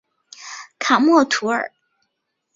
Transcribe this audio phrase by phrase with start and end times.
[0.79, 1.71] 卡默图尔。